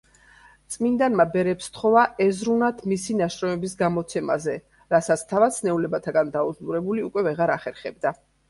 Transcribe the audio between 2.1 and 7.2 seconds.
ეზრუნათ მისი ნაშრომების გამოცემაზე, რასაც თავად, სნეულებათაგან დაუძლურებული,